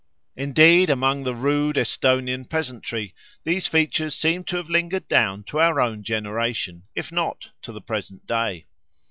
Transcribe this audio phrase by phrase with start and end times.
[0.35, 3.13] Indeed, among the rude Esthonian peasantry
[3.43, 7.81] these features seem to have lingered down to our own generation, if not to the
[7.81, 8.65] present day.